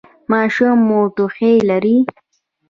ماشوم 0.31 0.77
مو 0.87 0.99
ټوخی 1.15 1.53
لري؟ 1.69 1.97